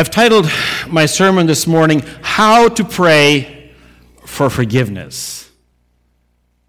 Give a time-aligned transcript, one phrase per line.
[0.00, 0.50] I've titled
[0.88, 3.70] my sermon this morning, How to Pray
[4.24, 5.50] for Forgiveness.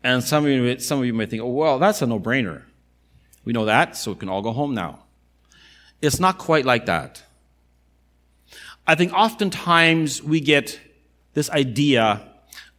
[0.03, 2.63] And some of you, some of you may think, oh, well, that's a no brainer.
[3.45, 5.03] We know that, so we can all go home now.
[6.01, 7.23] It's not quite like that.
[8.85, 10.77] I think oftentimes we get
[11.33, 12.27] this idea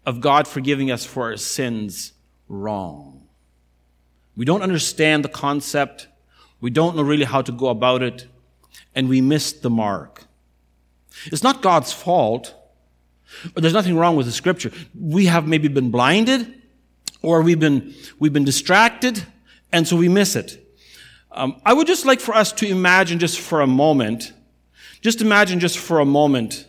[0.04, 2.12] of God forgiving us for our sins
[2.46, 3.26] wrong.
[4.36, 6.08] We don't understand the concept.
[6.60, 8.26] We don't know really how to go about it.
[8.94, 10.26] And we miss the mark.
[11.26, 12.54] It's not God's fault.
[13.54, 14.70] There's nothing wrong with the scripture.
[14.98, 16.62] We have maybe been blinded
[17.22, 19.24] or we've been, we've been distracted
[19.72, 20.58] and so we miss it.
[21.30, 24.32] Um, I would just like for us to imagine just for a moment,
[25.00, 26.66] just imagine just for a moment,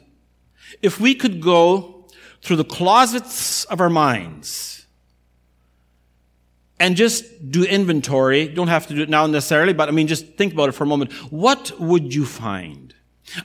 [0.81, 2.05] if we could go
[2.41, 4.85] through the closets of our minds
[6.79, 8.47] and just do inventory.
[8.49, 10.83] Don't have to do it now necessarily, but I mean, just think about it for
[10.83, 11.13] a moment.
[11.31, 12.93] What would you find?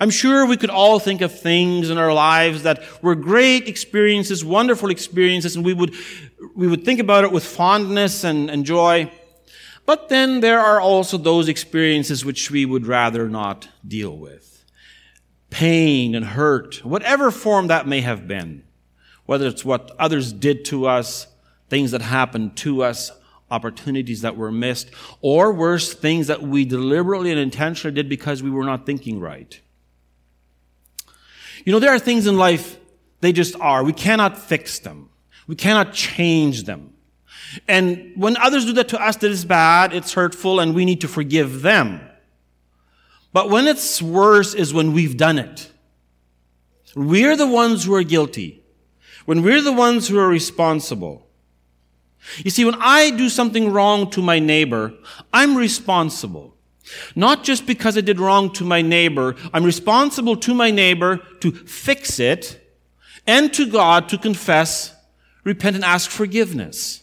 [0.00, 4.44] I'm sure we could all think of things in our lives that were great experiences,
[4.44, 5.94] wonderful experiences, and we would,
[6.54, 9.10] we would think about it with fondness and, and joy.
[9.86, 14.64] But then there are also those experiences which we would rather not deal with.
[15.50, 18.64] Pain and hurt, whatever form that may have been.
[19.24, 21.26] Whether it's what others did to us,
[21.70, 23.12] things that happened to us,
[23.50, 28.50] opportunities that were missed, or worse, things that we deliberately and intentionally did because we
[28.50, 29.60] were not thinking right.
[31.68, 32.78] You know, there are things in life,
[33.20, 33.84] they just are.
[33.84, 35.10] We cannot fix them.
[35.46, 36.94] We cannot change them.
[37.68, 41.02] And when others do that to us, that is bad, it's hurtful, and we need
[41.02, 42.00] to forgive them.
[43.34, 45.70] But when it's worse is when we've done it.
[46.96, 48.62] We're the ones who are guilty.
[49.26, 51.28] When we're the ones who are responsible.
[52.38, 54.94] You see, when I do something wrong to my neighbor,
[55.34, 56.56] I'm responsible.
[57.14, 61.52] Not just because I did wrong to my neighbor, I'm responsible to my neighbor to
[61.52, 62.60] fix it
[63.26, 64.94] and to God to confess,
[65.44, 67.02] repent, and ask forgiveness.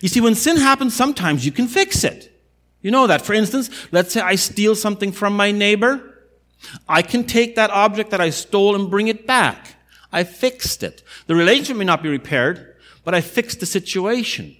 [0.00, 2.28] You see, when sin happens, sometimes you can fix it.
[2.80, 3.22] You know that.
[3.22, 6.08] For instance, let's say I steal something from my neighbor.
[6.88, 9.76] I can take that object that I stole and bring it back.
[10.12, 11.02] I fixed it.
[11.26, 14.56] The relationship may not be repaired, but I fixed the situation.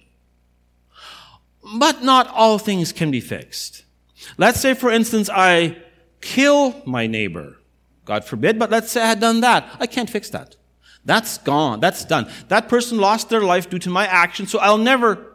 [1.77, 3.85] But not all things can be fixed.
[4.37, 5.77] Let's say, for instance, I
[6.21, 7.57] kill my neighbor.
[8.05, 9.69] God forbid, but let's say I had done that.
[9.79, 10.55] I can't fix that.
[11.05, 11.79] That's gone.
[11.79, 12.29] That's done.
[12.47, 15.33] That person lost their life due to my action, so I'll never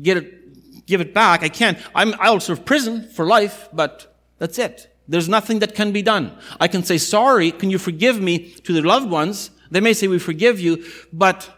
[0.00, 1.42] get it, give it back.
[1.42, 1.78] I can't.
[1.94, 4.92] I'm, I'll serve prison for life, but that's it.
[5.06, 6.36] There's nothing that can be done.
[6.58, 9.50] I can say, sorry, can you forgive me to the loved ones?
[9.70, 11.50] They may say, we forgive you, but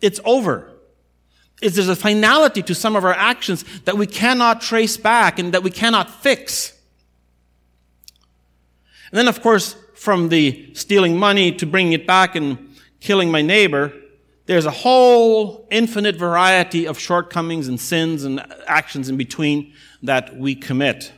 [0.00, 0.70] it's over.
[1.64, 5.54] Is there's a finality to some of our actions that we cannot trace back and
[5.54, 6.78] that we cannot fix.
[9.10, 13.40] And then, of course, from the stealing money to bringing it back and killing my
[13.40, 13.94] neighbor,
[14.44, 19.72] there's a whole infinite variety of shortcomings and sins and actions in between
[20.02, 21.12] that we commit.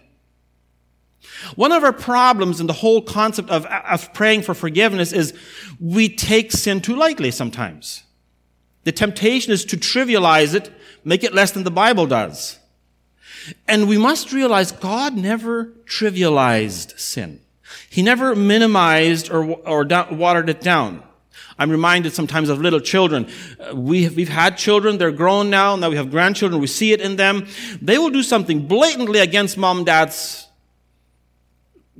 [1.56, 5.34] One of our problems in the whole concept of, of praying for forgiveness is
[5.80, 8.04] we take sin too lightly sometimes.
[8.86, 10.70] The temptation is to trivialize it,
[11.04, 12.60] make it less than the Bible does.
[13.66, 17.40] And we must realize God never trivialized sin.
[17.90, 21.02] He never minimized or, or watered it down.
[21.58, 23.26] I'm reminded sometimes of little children.
[23.58, 27.00] Uh, we, we've had children, they're grown now, now we have grandchildren, we see it
[27.00, 27.48] in them.
[27.82, 30.46] They will do something blatantly against mom and dad's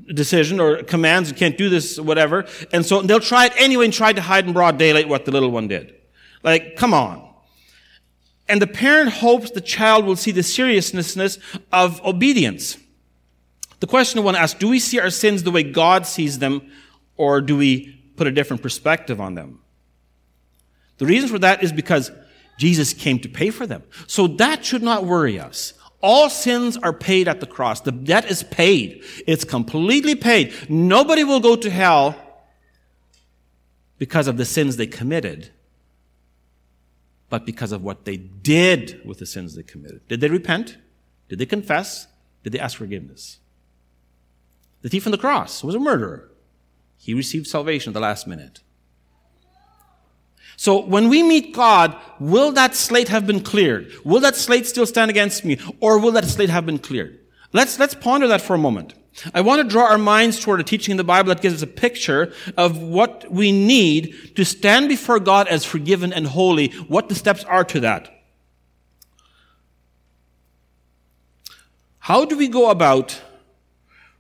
[0.07, 2.47] decision or commands, you can't do this, whatever.
[2.73, 5.33] And so they'll try it anyway and try to hide in broad daylight what the
[5.33, 5.97] little one did.
[6.47, 7.29] Like, come on.
[8.49, 11.39] And the parent hopes the child will see the seriousness
[11.73, 12.79] of obedience.
[13.81, 16.39] The question I want to ask, do we see our sins the way God sees
[16.39, 16.71] them,
[17.17, 19.59] or do we put a different perspective on them?
[20.99, 22.13] The reason for that is because
[22.59, 23.83] Jesus came to pay for them.
[24.07, 25.75] So that should not worry us.
[26.01, 27.81] All sins are paid at the cross.
[27.81, 29.03] The debt is paid.
[29.27, 30.55] It's completely paid.
[30.71, 32.15] Nobody will go to hell
[33.99, 35.51] because of the sins they committed
[37.29, 40.07] but because of what they did with the sins they committed.
[40.09, 40.79] Did they repent?
[41.29, 42.07] Did they confess?
[42.45, 43.39] Did they ask forgiveness?
[44.83, 46.31] The thief on the cross was a murderer.
[46.99, 48.61] He received salvation at the last minute.
[50.57, 53.93] So when we meet God, will that slate have been cleared?
[54.05, 55.59] Will that slate still stand against me?
[55.81, 57.19] Or will that slate have been cleared?
[57.53, 58.95] Let's, let's ponder that for a moment.
[59.33, 61.63] I want to draw our minds toward a teaching in the Bible that gives us
[61.63, 67.09] a picture of what we need to stand before God as forgiven and holy, what
[67.09, 68.13] the steps are to that.
[71.99, 73.21] How do we go about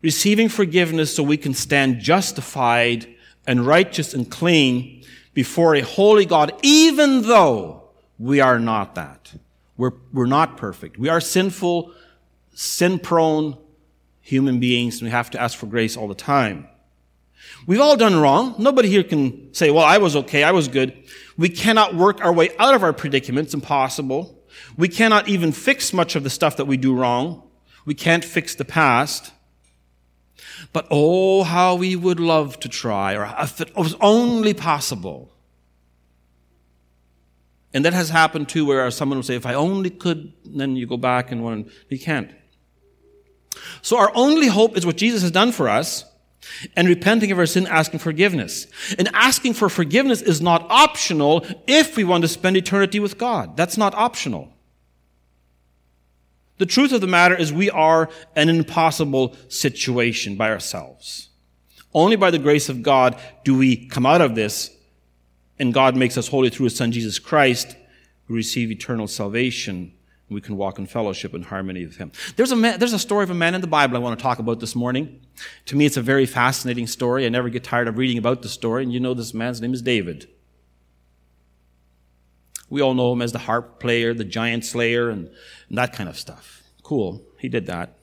[0.02, 3.06] receiving forgiveness so we can stand justified
[3.46, 5.04] and righteous and clean
[5.34, 9.34] before a holy God, even though we are not that.
[9.76, 10.98] We're, we're not perfect.
[10.98, 11.92] We are sinful,
[12.54, 13.58] sin prone
[14.26, 16.66] human beings, and we have to ask for grace all the time.
[17.64, 18.56] We've all done wrong.
[18.58, 20.92] Nobody here can say, well, I was okay, I was good.
[21.36, 24.44] We cannot work our way out of our predicaments, impossible.
[24.76, 27.48] We cannot even fix much of the stuff that we do wrong.
[27.84, 29.32] We can't fix the past.
[30.72, 35.32] But oh, how we would love to try, or if it was only possible.
[37.72, 40.86] And that has happened too, where someone will say, if I only could, then you
[40.86, 42.32] go back and one, you can't.
[43.82, 46.04] So our only hope is what Jesus has done for us,
[46.76, 48.66] and repenting of our sin, asking forgiveness.
[48.98, 53.56] And asking for forgiveness is not optional if we want to spend eternity with God.
[53.56, 54.52] That's not optional.
[56.58, 61.28] The truth of the matter is we are an impossible situation by ourselves.
[61.92, 64.70] Only by the grace of God do we come out of this,
[65.58, 67.76] and God makes us holy through His Son Jesus Christ.
[68.28, 69.92] We receive eternal salvation.
[70.28, 72.10] We can walk in fellowship and harmony with Him.
[72.34, 74.22] There's a, man, there's a story of a man in the Bible I want to
[74.22, 75.20] talk about this morning.
[75.66, 77.24] To me, it's a very fascinating story.
[77.24, 78.82] I never get tired of reading about the story.
[78.82, 80.28] And you know this man's name is David.
[82.68, 85.30] We all know him as the harp player, the giant slayer, and,
[85.68, 86.64] and that kind of stuff.
[86.82, 87.22] Cool.
[87.38, 87.96] He did that.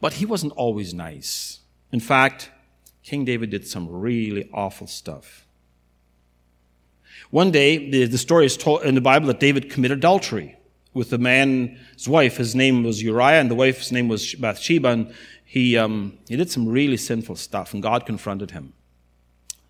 [0.00, 1.60] But he wasn't always nice.
[1.92, 2.50] In fact,
[3.02, 5.46] King David did some really awful stuff.
[7.30, 10.57] One day, the, the story is told in the Bible that David committed adultery
[10.98, 12.36] with the man's wife.
[12.36, 14.88] His name was Uriah, and the wife's name was Bathsheba.
[14.88, 15.14] And
[15.44, 18.72] he, um, he did some really sinful stuff, and God confronted him.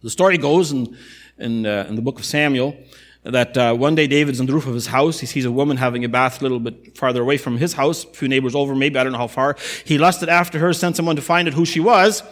[0.02, 0.96] The story goes in,
[1.36, 2.76] in, uh, in the book of Samuel
[3.25, 5.20] that uh, one day David's on the roof of his house.
[5.20, 8.04] He sees a woman having a bath a little bit farther away from his house,
[8.04, 9.56] a few neighbors over, maybe, I don't know how far.
[9.84, 12.22] He lusted after her, sent someone to find out who she was.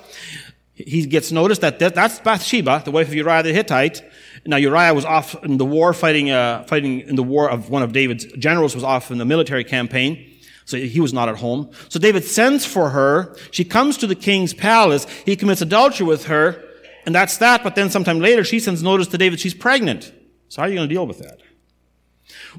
[0.72, 4.02] He gets noticed that that's Bathsheba, the wife of Uriah the Hittite.
[4.46, 7.82] Now Uriah was off in the war fighting, uh, fighting in the war of one
[7.82, 10.32] of David's generals was off in the military campaign.
[10.64, 11.70] So he was not at home.
[11.88, 13.36] So David sends for her.
[13.52, 15.06] She comes to the king's palace.
[15.24, 16.62] He commits adultery with her.
[17.04, 17.62] And that's that.
[17.62, 20.12] But then sometime later, she sends notice to David she's pregnant.
[20.48, 21.40] So how are you going to deal with that?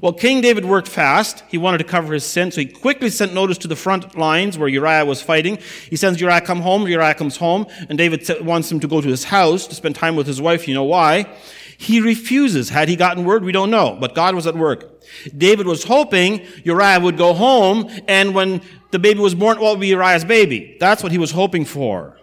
[0.00, 1.42] Well, King David worked fast.
[1.48, 4.56] He wanted to cover his sin, so he quickly sent notice to the front lines
[4.56, 5.58] where Uriah was fighting.
[5.90, 6.86] He sends Uriah come home.
[6.86, 10.16] Uriah comes home, and David wants him to go to his house to spend time
[10.16, 10.68] with his wife.
[10.68, 11.26] You know why?
[11.80, 12.70] He refuses.
[12.70, 13.44] Had he gotten word?
[13.44, 13.96] We don't know.
[13.98, 15.00] But God was at work.
[15.36, 19.74] David was hoping Uriah would go home, and when the baby was born, well, it
[19.74, 20.76] would be Uriah's baby.
[20.80, 22.18] That's what he was hoping for.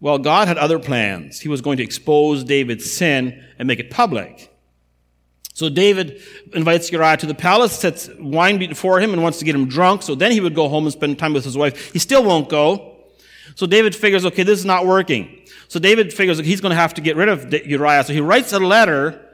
[0.00, 1.40] Well, God had other plans.
[1.40, 4.54] He was going to expose David's sin and make it public.
[5.54, 6.20] So David
[6.52, 10.02] invites Uriah to the palace, sets wine before him, and wants to get him drunk.
[10.02, 11.90] So then he would go home and spend time with his wife.
[11.92, 12.96] He still won't go.
[13.54, 15.39] So David figures, okay, this is not working.
[15.70, 18.02] So David figures he's going to have to get rid of Uriah.
[18.02, 19.24] So he writes a letter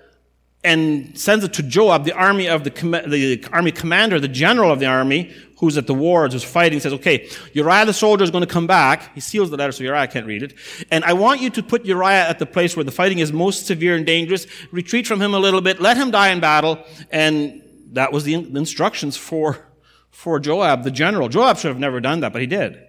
[0.62, 2.71] and sends it to Joab, the army of the,
[3.09, 6.93] the army commander, the general of the army, who's at the wars, who's fighting, says,
[6.93, 9.15] okay, Uriah the soldier is going to come back.
[9.15, 10.53] He seals the letter so Uriah can't read it.
[10.91, 13.67] And I want you to put Uriah at the place where the fighting is most
[13.67, 14.47] severe and dangerous.
[14.71, 15.81] Retreat from him a little bit.
[15.81, 16.85] Let him die in battle.
[17.11, 17.62] And
[17.93, 19.67] that was the instructions for,
[20.11, 21.31] for Joab, the general.
[21.31, 22.86] Joab should have never done that, but he did.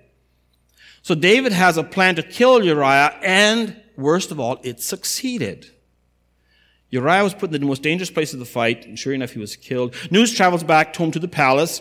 [1.07, 5.71] So David has a plan to kill Uriah, and worst of all, it succeeded.
[6.89, 9.39] Uriah was put in the most dangerous place of the fight, and sure enough, he
[9.39, 9.95] was killed.
[10.11, 11.79] News travels back home to the palace.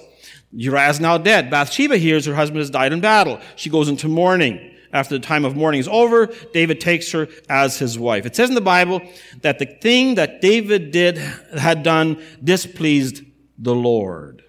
[0.52, 1.50] Uriah is now dead.
[1.50, 3.40] Bathsheba hears her husband has died in battle.
[3.56, 4.60] She goes into mourning.
[4.92, 8.26] After the time of mourning is over, David takes her as his wife.
[8.26, 9.02] It says in the Bible
[9.40, 13.24] that the thing that David did, had done, displeased
[13.58, 14.44] the Lord.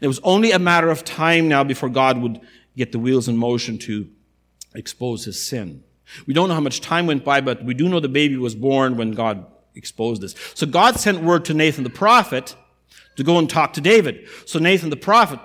[0.00, 2.40] It was only a matter of time now before God would
[2.76, 4.08] get the wheels in motion to
[4.74, 5.82] expose his sin.
[6.26, 8.54] We don't know how much time went by, but we do know the baby was
[8.54, 10.34] born when God exposed this.
[10.54, 12.56] So God sent word to Nathan the prophet
[13.16, 14.28] to go and talk to David.
[14.46, 15.38] So Nathan the prophet,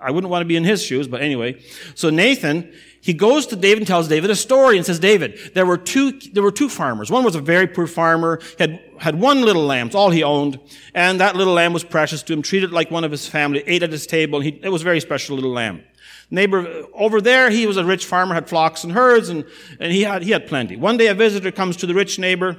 [0.00, 1.62] I wouldn't want to be in his shoes, but anyway.
[1.94, 5.64] So Nathan, he goes to David and tells David a story and says, David, there
[5.64, 7.10] were two, there were two farmers.
[7.10, 10.60] One was a very poor farmer, had, had one little lamb, all he owned,
[10.94, 13.82] and that little lamb was precious to him, treated like one of his family, ate
[13.82, 15.82] at his table, he, it was a very special little lamb.
[16.30, 19.44] Neighbor over there, he was a rich farmer, had flocks and herds, and,
[19.78, 20.76] and he had, he had plenty.
[20.76, 22.56] One day a visitor comes to the rich neighbor,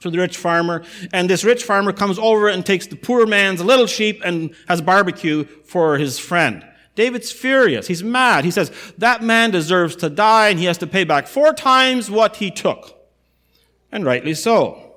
[0.00, 3.62] to the rich farmer, and this rich farmer comes over and takes the poor man's
[3.62, 6.64] little sheep and has barbecue for his friend.
[6.94, 7.86] David's furious.
[7.86, 8.44] He's mad.
[8.44, 12.10] He says, that man deserves to die and he has to pay back four times
[12.10, 12.96] what he took.
[13.90, 14.92] And rightly so.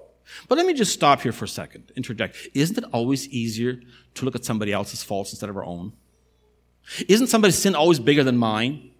[0.48, 2.36] But let me just stop here for a second, interject.
[2.54, 3.80] Isn't it always easier
[4.16, 5.94] to look at somebody else's faults instead of our own?
[7.08, 8.92] Isn't somebody's sin always bigger than mine?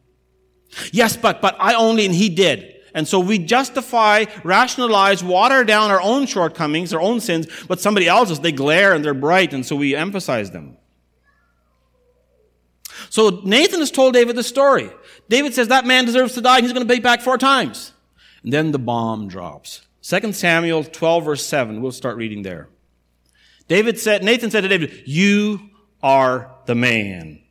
[0.92, 2.76] Yes, but, but I only and he did.
[2.94, 8.08] And so we justify, rationalize, water down our own shortcomings, our own sins, but somebody
[8.08, 10.78] else's, they glare and they're bright, and so we emphasize them.
[13.10, 14.90] So Nathan has told David the story.
[15.30, 17.94] David says that man deserves to die and he's going to pay back four times.
[18.44, 19.86] And then the bomb drops.
[20.02, 21.82] 2 Samuel 12 verse 7.
[21.82, 22.70] We'll start reading there.
[23.68, 25.70] David said, Nathan said to David, you
[26.02, 27.42] are the man.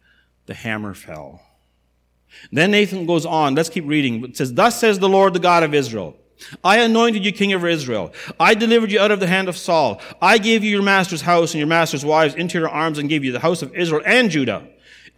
[0.47, 1.43] The hammer fell.
[2.53, 3.55] Then Nathan goes on.
[3.55, 4.25] Let's keep reading.
[4.25, 6.17] It says, Thus says the Lord, the God of Israel.
[6.63, 8.13] I anointed you king of Israel.
[8.39, 10.01] I delivered you out of the hand of Saul.
[10.21, 13.25] I gave you your master's house and your master's wives into your arms and gave
[13.25, 14.69] you the house of Israel and Judah.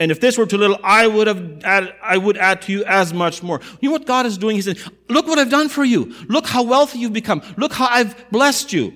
[0.00, 2.84] And if this were too little, I would have added, I would add to you
[2.84, 3.60] as much more.
[3.80, 4.54] You know what God is doing?
[4.54, 6.14] He said, look what I've done for you.
[6.28, 7.42] Look how wealthy you've become.
[7.56, 8.94] Look how I've blessed you.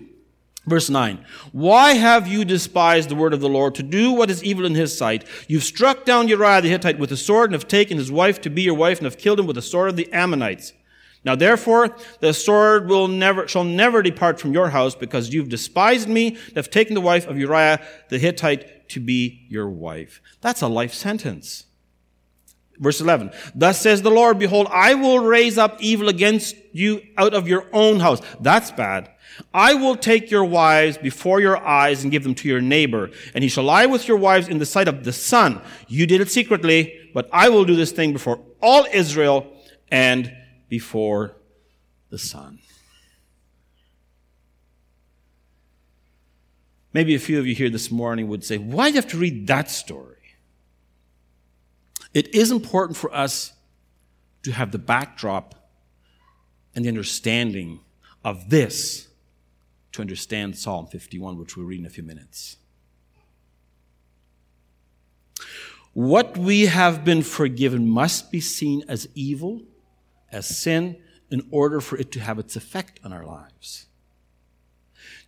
[0.66, 1.24] Verse 9.
[1.50, 4.74] Why have you despised the word of the Lord to do what is evil in
[4.74, 5.24] his sight?
[5.48, 8.50] You've struck down Uriah the Hittite with a sword and have taken his wife to
[8.50, 10.72] be your wife and have killed him with the sword of the Ammonites.
[11.24, 16.08] Now therefore, the sword will never, shall never depart from your house because you've despised
[16.08, 20.20] me and have taken the wife of Uriah the Hittite to be your wife.
[20.40, 21.64] That's a life sentence.
[22.78, 23.30] Verse 11.
[23.54, 27.66] Thus says the Lord, behold, I will raise up evil against you out of your
[27.72, 28.20] own house.
[28.40, 29.11] That's bad.
[29.54, 33.42] I will take your wives before your eyes and give them to your neighbor, and
[33.42, 35.60] he shall lie with your wives in the sight of the sun.
[35.88, 39.52] You did it secretly, but I will do this thing before all Israel
[39.90, 40.34] and
[40.68, 41.36] before
[42.10, 42.58] the sun.
[46.92, 49.18] Maybe a few of you here this morning would say, why do you have to
[49.18, 50.16] read that story?
[52.12, 53.54] It is important for us
[54.42, 55.54] to have the backdrop
[56.74, 57.80] and the understanding
[58.24, 59.08] of this
[59.92, 62.56] to understand Psalm 51, which we'll read in a few minutes.
[65.92, 69.62] What we have been forgiven must be seen as evil,
[70.30, 70.96] as sin,
[71.30, 73.86] in order for it to have its effect on our lives.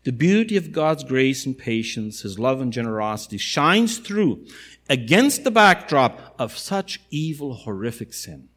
[0.04, 4.47] The beauty of God's grace and patience, His love and generosity shines through
[4.88, 8.49] against the backdrop of such evil, horrific sin.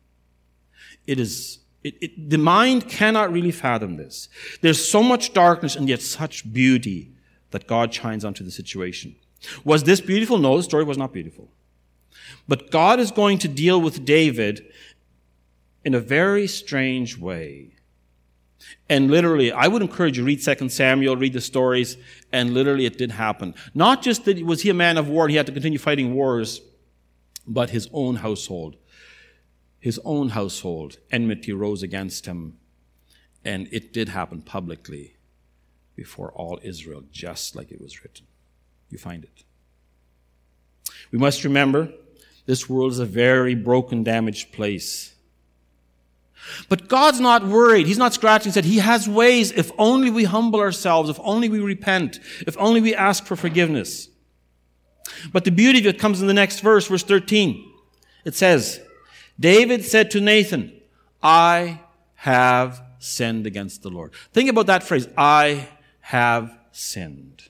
[1.05, 4.27] It is it, it, the mind cannot really fathom this.
[4.61, 7.13] There's so much darkness and yet such beauty
[7.51, 9.15] that God shines onto the situation.
[9.63, 10.37] Was this beautiful?
[10.37, 11.49] No, the story was not beautiful.
[12.47, 14.65] But God is going to deal with David
[15.85, 17.75] in a very strange way.
[18.89, 21.95] And literally, I would encourage you read 2 Samuel, read the stories,
[22.33, 23.53] and literally it did happen.
[23.73, 26.61] Not just that was he a man of war he had to continue fighting wars,
[27.45, 28.75] but his own household
[29.87, 32.57] his own household, enmity rose against him.
[33.45, 35.15] And it did happen publicly
[35.95, 38.25] before all Israel, just like it was written.
[38.89, 39.45] You find it.
[41.09, 41.89] We must remember
[42.45, 45.15] this world is a very broken, damaged place.
[46.67, 47.87] But God's not worried.
[47.87, 48.65] He's not scratching his head.
[48.65, 52.93] He has ways if only we humble ourselves, if only we repent, if only we
[52.93, 54.09] ask for forgiveness.
[55.31, 57.71] But the beauty of it comes in the next verse, verse 13.
[58.25, 58.81] It says,
[59.39, 60.73] David said to Nathan,
[61.21, 61.81] I
[62.15, 64.13] have sinned against the Lord.
[64.33, 65.67] Think about that phrase, I
[66.01, 67.43] have sinned.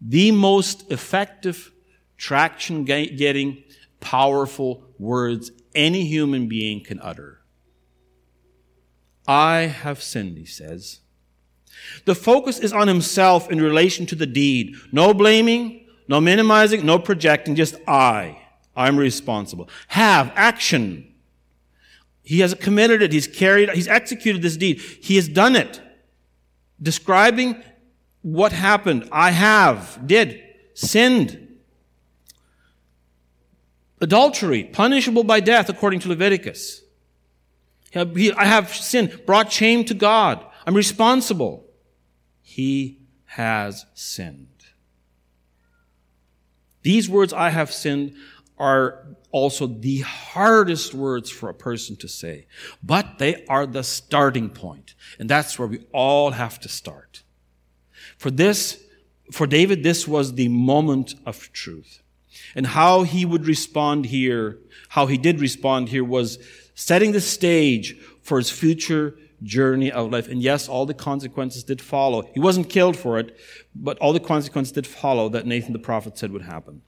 [0.00, 1.72] The most effective,
[2.16, 3.64] traction getting,
[4.00, 7.40] powerful words any human being can utter.
[9.26, 11.00] I have sinned, he says.
[12.04, 14.76] The focus is on himself in relation to the deed.
[14.92, 18.45] No blaming, no minimizing, no projecting, just I.
[18.76, 19.68] I'm responsible.
[19.88, 21.12] Have, action.
[22.22, 23.12] He has committed it.
[23.12, 24.80] He's carried, he's executed this deed.
[24.80, 25.80] He has done it.
[26.80, 27.62] Describing
[28.22, 29.08] what happened.
[29.10, 30.42] I have, did,
[30.74, 31.42] sinned.
[34.00, 36.82] Adultery, punishable by death according to Leviticus.
[37.94, 40.44] I have sinned, brought shame to God.
[40.66, 41.64] I'm responsible.
[42.42, 44.48] He has sinned.
[46.82, 48.14] These words, I have sinned,
[48.58, 52.46] are also the hardest words for a person to say,
[52.82, 54.94] but they are the starting point.
[55.18, 57.22] And that's where we all have to start.
[58.16, 58.82] For this,
[59.30, 62.02] for David, this was the moment of truth.
[62.54, 64.58] And how he would respond here,
[64.90, 66.38] how he did respond here was
[66.74, 70.28] setting the stage for his future journey of life.
[70.28, 72.22] And yes, all the consequences did follow.
[72.32, 73.36] He wasn't killed for it,
[73.74, 76.82] but all the consequences did follow that Nathan the prophet said would happen.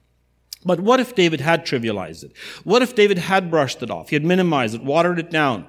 [0.65, 2.33] But what if David had trivialized it?
[2.63, 4.09] What if David had brushed it off?
[4.09, 5.65] He had minimized it, watered it down.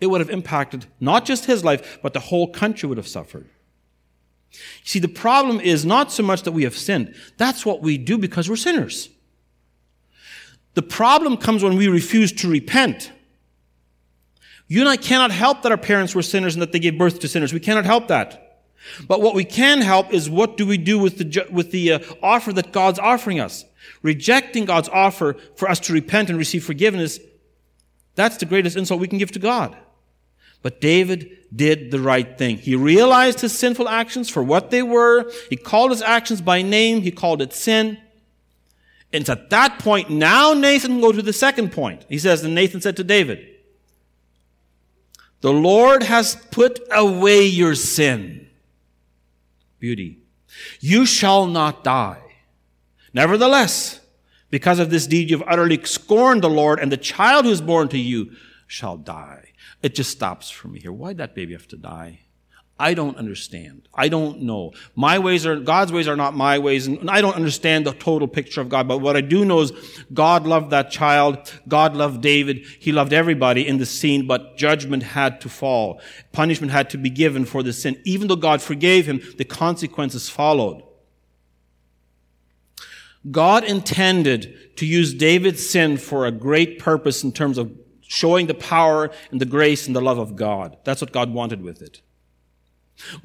[0.00, 3.48] It would have impacted not just his life, but the whole country would have suffered.
[4.50, 7.14] You see, the problem is not so much that we have sinned.
[7.36, 9.08] That's what we do because we're sinners.
[10.74, 13.12] The problem comes when we refuse to repent.
[14.66, 17.20] You and I cannot help that our parents were sinners and that they gave birth
[17.20, 17.52] to sinners.
[17.52, 18.62] We cannot help that.
[19.06, 21.98] But what we can help is what do we do with the, with the uh,
[22.22, 23.64] offer that God's offering us?
[24.02, 27.18] Rejecting God's offer for us to repent and receive forgiveness,
[28.14, 29.76] that's the greatest insult we can give to God.
[30.62, 32.58] But David did the right thing.
[32.58, 35.30] He realized his sinful actions for what they were.
[35.50, 37.02] He called his actions by name.
[37.02, 37.98] He called it sin.
[39.12, 42.06] And it's at that point, now Nathan go to the second point.
[42.08, 43.46] He says, and Nathan said to David,
[45.42, 48.48] the Lord has put away your sin.
[49.80, 50.18] Beauty.
[50.80, 52.21] You shall not die.
[53.14, 54.00] Nevertheless,
[54.50, 57.88] because of this deed, you've utterly scorned the Lord, and the child who is born
[57.88, 58.32] to you
[58.66, 59.52] shall die.
[59.82, 60.92] It just stops for me here.
[60.92, 62.20] Why'd that baby have to die?
[62.78, 63.88] I don't understand.
[63.94, 64.72] I don't know.
[64.96, 68.26] My ways are, God's ways are not my ways, and I don't understand the total
[68.26, 68.88] picture of God.
[68.88, 69.72] But what I do know is
[70.12, 71.60] God loved that child.
[71.68, 72.66] God loved David.
[72.80, 76.00] He loved everybody in the scene, but judgment had to fall.
[76.32, 78.00] Punishment had to be given for the sin.
[78.04, 80.82] Even though God forgave him, the consequences followed.
[83.30, 88.54] God intended to use David's sin for a great purpose in terms of showing the
[88.54, 90.76] power and the grace and the love of God.
[90.84, 92.00] That's what God wanted with it.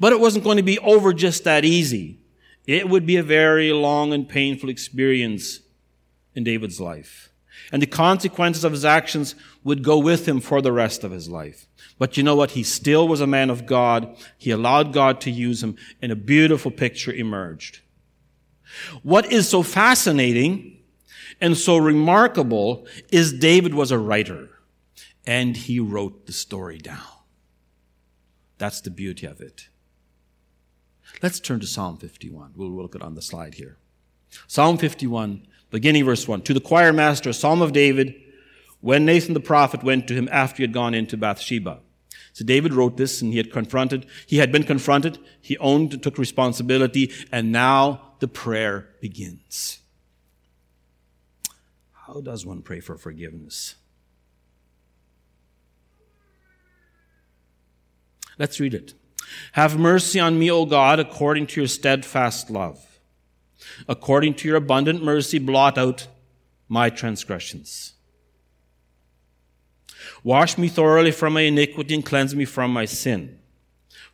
[0.00, 2.20] But it wasn't going to be over just that easy.
[2.66, 5.60] It would be a very long and painful experience
[6.34, 7.30] in David's life.
[7.72, 11.28] And the consequences of his actions would go with him for the rest of his
[11.28, 11.66] life.
[11.98, 12.52] But you know what?
[12.52, 14.16] He still was a man of God.
[14.38, 17.80] He allowed God to use him and a beautiful picture emerged.
[19.02, 20.78] What is so fascinating
[21.40, 24.50] and so remarkable is David was a writer
[25.26, 27.02] and he wrote the story down.
[28.58, 29.68] That's the beauty of it.
[31.22, 32.52] Let's turn to Psalm 51.
[32.56, 33.78] We'll look at it on the slide here.
[34.46, 36.42] Psalm 51, beginning verse 1.
[36.42, 38.14] To the choir master, psalm of David,
[38.80, 41.80] when Nathan the prophet went to him after he had gone into Bathsheba.
[42.38, 46.18] So David wrote this and he had confronted, he had been confronted, he owned took
[46.18, 49.80] responsibility, and now the prayer begins.
[52.06, 53.74] How does one pray for forgiveness?
[58.38, 58.94] Let's read it.
[59.54, 63.00] Have mercy on me, O God, according to your steadfast love.
[63.88, 66.06] According to your abundant mercy, blot out
[66.68, 67.94] my transgressions.
[70.22, 73.38] Wash me thoroughly from my iniquity and cleanse me from my sin.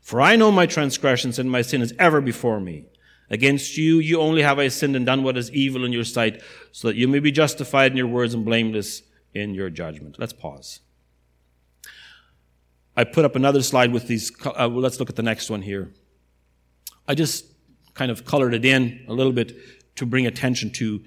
[0.01, 2.87] For I know my transgressions and my sin is ever before me.
[3.31, 6.43] Against you, you only have I sinned and done what is evil in your sight,
[6.73, 9.03] so that you may be justified in your words and blameless
[9.33, 10.19] in your judgment.
[10.19, 10.81] Let's pause.
[12.97, 14.31] I put up another slide with these.
[14.45, 15.93] Uh, let's look at the next one here.
[17.09, 17.47] I just
[17.95, 19.57] kind of colored it in a little bit
[19.97, 21.03] to bring attention to,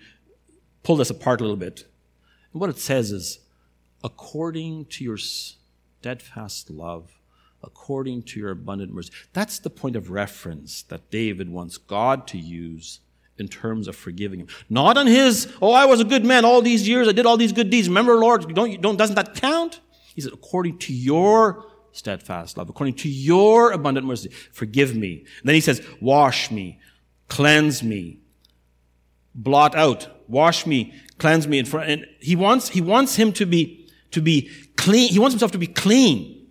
[0.84, 1.86] pull this apart a little bit.
[2.52, 3.40] And what it says is,
[4.04, 7.20] according to your steadfast love,
[7.64, 9.12] according to your abundant mercy.
[9.34, 13.00] That's the point of reference that David wants God to use
[13.38, 14.48] in terms of forgiving him.
[14.70, 17.38] Not on his, oh, I was a good man all these years, I did all
[17.38, 17.88] these good deeds.
[17.88, 19.80] Remember, Lord, don't, don't, doesn't that count?
[20.16, 25.26] He said, according to your steadfast love, according to your abundant mercy, forgive me.
[25.40, 26.80] And then he says, wash me,
[27.28, 28.20] cleanse me,
[29.36, 31.60] blot out, wash me, cleanse me.
[31.60, 35.10] And he wants, he wants him to be, to be clean.
[35.10, 36.48] He wants himself to be clean.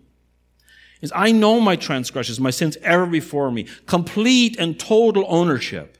[1.02, 3.66] Is I know my transgressions, my sins ever before me.
[3.86, 5.98] Complete and total ownership.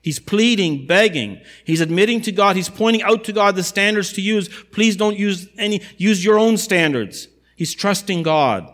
[0.00, 1.40] He's pleading, begging.
[1.64, 2.56] He's admitting to God.
[2.56, 4.48] He's pointing out to God the standards to use.
[4.48, 7.28] Please don't use any, use your own standards.
[7.54, 8.68] He's trusting God.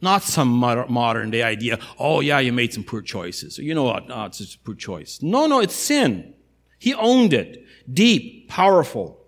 [0.00, 3.58] Not some modern day idea, oh yeah, you made some poor choices.
[3.58, 4.08] You know what?
[4.08, 5.20] No, it's just a poor choice.
[5.22, 6.34] No, no, it's sin.
[6.78, 7.64] He owned it.
[7.90, 9.18] Deep, powerful.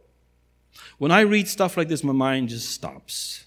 [0.99, 3.45] When I read stuff like this, my mind just stops.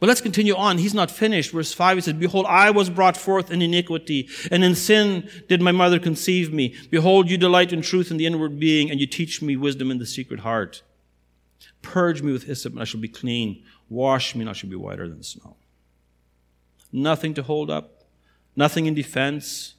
[0.00, 0.78] But let's continue on.
[0.78, 1.52] He's not finished.
[1.52, 5.62] Verse 5, he says, Behold, I was brought forth in iniquity, and in sin did
[5.62, 6.74] my mother conceive me.
[6.90, 9.98] Behold, you delight in truth in the inward being, and you teach me wisdom in
[9.98, 10.82] the secret heart.
[11.80, 13.62] Purge me with hyssop, and I shall be clean.
[13.88, 15.56] Wash me, and I shall be whiter than snow.
[16.92, 18.04] Nothing to hold up,
[18.56, 19.73] nothing in defense,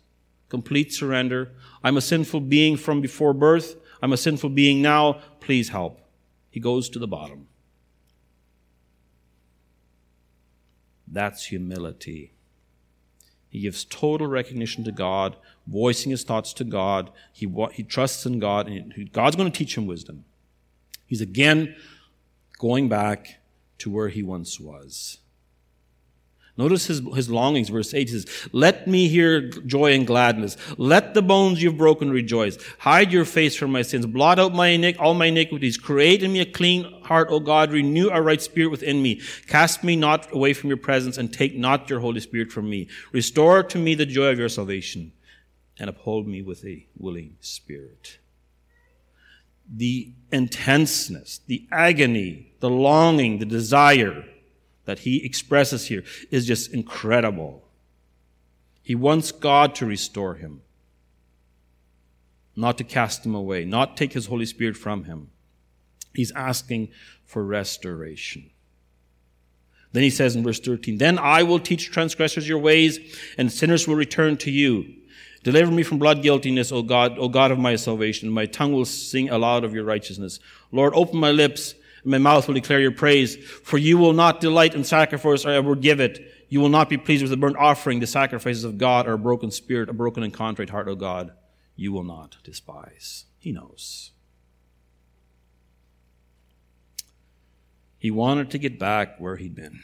[0.56, 1.52] complete surrender.
[1.84, 3.76] I'm a sinful being from before birth.
[4.02, 5.20] I'm a sinful being now.
[5.42, 6.00] Please help.
[6.50, 7.48] He goes to the bottom.
[11.06, 12.32] That's humility.
[13.50, 15.36] He gives total recognition to God,
[15.68, 17.12] voicing his thoughts to God.
[17.34, 20.24] He, he trusts in God, and God's going to teach him wisdom.
[21.06, 21.76] He's again
[22.58, 23.40] going back
[23.80, 25.20] to where he once was.
[26.58, 30.56] Notice his, his longings, verse 8 says, Let me hear joy and gladness.
[30.78, 32.58] Let the bones you've broken rejoice.
[32.80, 34.06] Hide your face from my sins.
[34.06, 35.78] Blot out my all my iniquities.
[35.78, 37.74] Create in me a clean heart, O God.
[37.74, 39.20] Renew a right spirit within me.
[39.48, 42.88] Cast me not away from your presence and take not your Holy Spirit from me.
[43.12, 45.12] Restore to me the joy of your salvation
[45.78, 48.20] and uphold me with a willing spirit.
[49.70, 54.24] The intenseness, the agony, the longing, the desire,
[54.86, 57.64] that he expresses here is just incredible.
[58.82, 60.62] He wants God to restore him,
[62.56, 65.32] not to cast him away, not take his Holy Spirit from him.
[66.14, 66.90] He's asking
[67.26, 68.52] for restoration.
[69.92, 73.00] Then he says in verse 13, Then I will teach transgressors your ways,
[73.38, 74.94] and sinners will return to you.
[75.44, 78.30] Deliver me from blood guiltiness, O God, O God of my salvation.
[78.30, 80.40] My tongue will sing aloud of your righteousness.
[80.72, 83.36] Lord, open my lips my mouth will declare your praise.
[83.36, 86.32] For you will not delight in sacrifice, or I will give it.
[86.50, 89.18] You will not be pleased with the burnt offering, the sacrifices of God, or a
[89.18, 91.32] broken spirit, a broken and contrite heart, O God.
[91.76, 93.26] You will not despise.
[93.40, 94.12] He knows.
[97.98, 99.82] He wanted to get back where he'd been.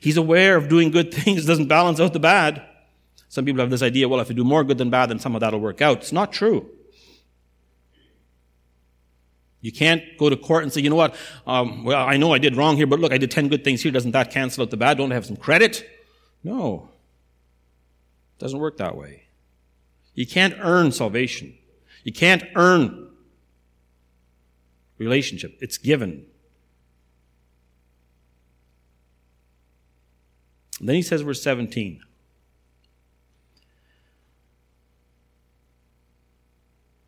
[0.00, 2.62] He's aware of doing good things doesn't balance out the bad.
[3.28, 5.34] Some people have this idea, well, if you do more good than bad, then some
[5.34, 5.98] of that will work out.
[5.98, 6.70] It's not true.
[9.64, 12.38] You can't go to court and say, you know what, um, well, I know I
[12.38, 13.90] did wrong here, but look, I did 10 good things here.
[13.90, 14.98] Doesn't that cancel out the bad?
[14.98, 15.88] Don't I have some credit?
[16.42, 16.90] No.
[18.36, 19.22] It doesn't work that way.
[20.12, 21.54] You can't earn salvation.
[22.02, 23.08] You can't earn
[24.98, 25.56] relationship.
[25.62, 26.26] It's given.
[30.78, 32.02] And then he says, verse 17.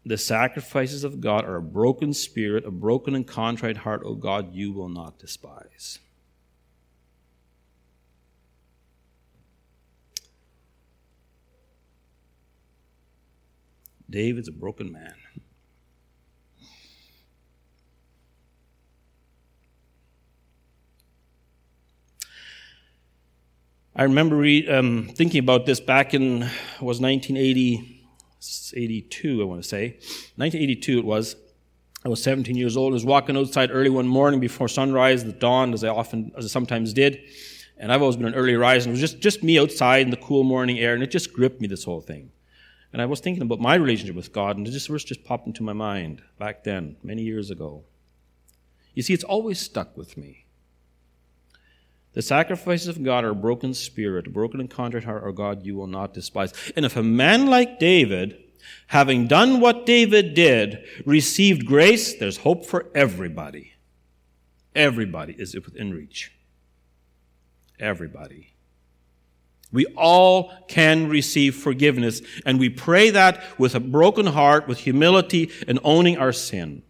[0.07, 4.55] The sacrifices of God are a broken spirit, a broken and contrite heart, O God,
[4.55, 5.99] you will not despise.
[14.09, 15.15] David's a broken man.
[23.97, 26.49] I remember re- um, thinking about this back in
[26.81, 27.96] was 1980.
[28.77, 29.97] 82, I want to say.
[30.37, 31.37] 1982 it was.
[32.05, 32.93] I was 17 years old.
[32.93, 36.45] I was walking outside early one morning before sunrise, the dawn, as I often, as
[36.45, 37.19] I sometimes did.
[37.79, 38.89] And I've always been an early riser.
[38.89, 41.61] It was just, just me outside in the cool morning air, and it just gripped
[41.61, 42.31] me, this whole thing.
[42.93, 45.63] And I was thinking about my relationship with God, and this verse just popped into
[45.63, 47.85] my mind back then, many years ago.
[48.95, 50.46] You see, it's always stuck with me.
[52.17, 55.67] The sacrifices of God are a broken spirit, a broken and contrite heart, or God
[55.67, 56.55] you will not despise.
[56.75, 58.43] And if a man like David,
[58.87, 63.75] having done what David did, received grace, there's hope for everybody.
[64.75, 66.33] Everybody is within reach.
[67.79, 68.55] Everybody.
[69.71, 75.51] We all can receive forgiveness, and we pray that with a broken heart, with humility,
[75.69, 76.83] and owning our sin.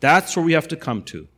[0.00, 1.28] That's where we have to come to.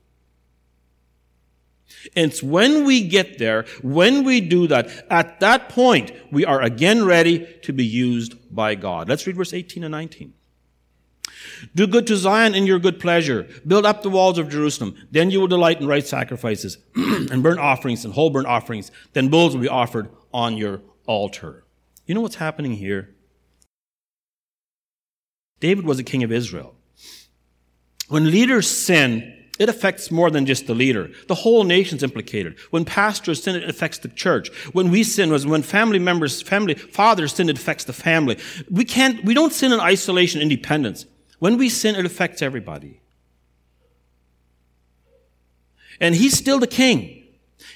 [2.14, 7.04] It's when we get there, when we do that, at that point, we are again
[7.04, 9.08] ready to be used by God.
[9.08, 10.34] Let's read verse 18 and 19.
[11.74, 13.48] Do good to Zion in your good pleasure.
[13.66, 14.96] Build up the walls of Jerusalem.
[15.10, 18.90] Then you will delight in right sacrifices and burnt offerings and whole burnt offerings.
[19.12, 21.64] Then bulls will be offered on your altar.
[22.06, 23.14] You know what's happening here?
[25.60, 26.74] David was a king of Israel.
[28.08, 31.10] When leaders sin, it affects more than just the leader.
[31.28, 32.58] The whole nation's implicated.
[32.70, 34.48] When pastors sin, it affects the church.
[34.72, 38.38] When we sin, when family members, family, fathers sin, it affects the family.
[38.70, 41.04] We can't, we don't sin in isolation, independence.
[41.38, 43.00] When we sin, it affects everybody.
[46.00, 47.24] And he's still the king.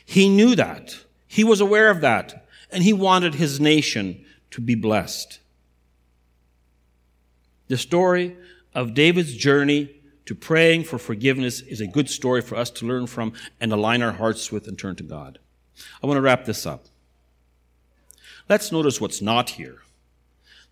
[0.04, 0.96] He knew that.
[1.26, 2.46] He was aware of that.
[2.72, 5.40] And he wanted his nation to be blessed.
[7.68, 8.36] The story
[8.74, 9.95] of David's journey
[10.26, 14.02] to praying for forgiveness is a good story for us to learn from and align
[14.02, 15.38] our hearts with and turn to God.
[16.02, 16.86] I want to wrap this up.
[18.48, 19.82] Let's notice what's not here.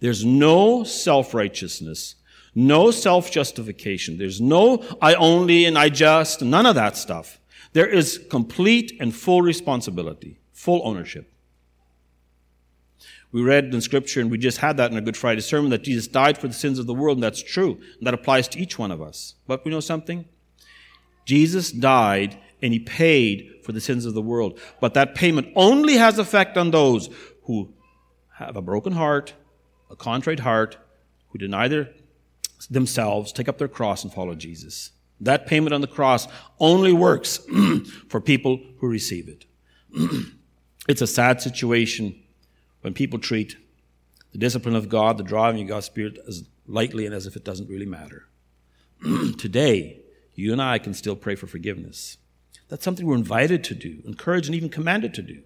[0.01, 2.17] There's no self-righteousness,
[2.55, 4.19] no self-justification.
[4.19, 7.40] There's no I only and I just, none of that stuff.
[7.73, 11.33] There is complete and full responsibility, full ownership.
[13.35, 15.83] We read in Scripture, and we just had that in a Good Friday sermon, that
[15.83, 17.73] Jesus died for the sins of the world, and that's true.
[17.99, 19.35] And that applies to each one of us.
[19.49, 20.25] But we know something?
[21.25, 24.61] Jesus died and he paid for the sins of the world.
[24.81, 27.11] But that payment only has effect on those
[27.42, 27.75] who
[28.35, 29.35] have a broken heart,
[29.90, 30.77] a contrite heart,
[31.31, 31.90] who deny their,
[32.70, 34.92] themselves, take up their cross, and follow Jesus.
[35.20, 36.29] That payment on the cross
[36.61, 37.40] only works
[38.09, 39.44] for people who receive it.
[40.88, 42.20] it's a sad situation
[42.85, 43.57] when people treat
[44.33, 47.42] the discipline of God, the driving of God's Spirit, as lightly and as if it
[47.42, 48.29] doesn't really matter.
[49.38, 50.01] Today,
[50.35, 52.18] you and I can still pray for forgiveness.
[52.68, 55.40] That's something we're invited to do, encouraged, and even commanded to do.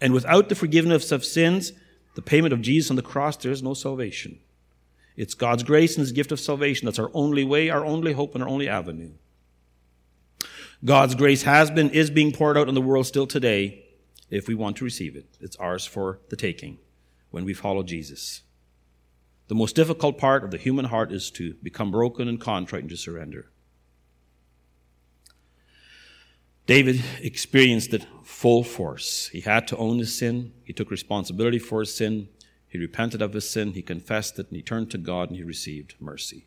[0.00, 1.72] And without the forgiveness of sins,
[2.14, 4.38] the payment of Jesus on the cross, there is no salvation.
[5.16, 6.86] It's God's grace and His gift of salvation.
[6.86, 9.10] That's our only way, our only hope, and our only avenue.
[10.84, 13.82] God's grace has been, is being poured out on the world still today
[14.30, 15.36] if we want to receive it.
[15.40, 16.78] It's ours for the taking
[17.30, 18.42] when we follow Jesus.
[19.48, 22.90] The most difficult part of the human heart is to become broken and contrite and
[22.90, 23.50] to surrender.
[26.66, 29.28] David experienced it full force.
[29.28, 30.52] He had to own his sin.
[30.64, 32.28] He took responsibility for his sin.
[32.66, 33.72] He repented of his sin.
[33.72, 36.46] He confessed it and he turned to God and he received mercy.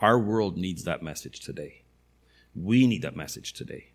[0.00, 1.82] Our world needs that message today.
[2.54, 3.92] We need that message today.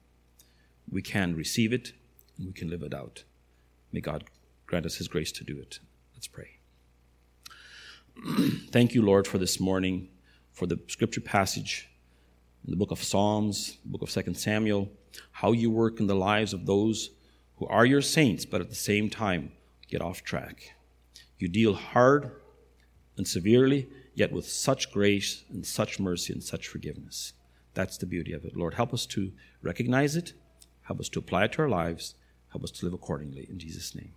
[0.89, 1.93] We can receive it
[2.45, 3.23] we can live it out.
[3.91, 4.25] May God
[4.65, 5.79] grant us his grace to do it.
[6.13, 6.59] Let's pray.
[8.71, 10.09] Thank you, Lord, for this morning,
[10.51, 11.89] for the scripture passage
[12.65, 14.89] in the book of Psalms, the book of 2 Samuel
[15.31, 17.11] how you work in the lives of those
[17.57, 19.51] who are your saints, but at the same time
[19.87, 20.75] get off track.
[21.37, 22.31] You deal hard
[23.17, 27.33] and severely, yet with such grace and such mercy and such forgiveness.
[27.73, 28.55] That's the beauty of it.
[28.55, 30.33] Lord, help us to recognize it,
[30.83, 32.15] help us to apply it to our lives,
[32.49, 33.47] help us to live accordingly.
[33.49, 34.13] In Jesus' name.